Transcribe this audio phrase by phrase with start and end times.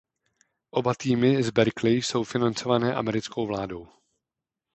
[0.71, 3.87] Oba týmy z Berkeley jsou financované americkou vládou.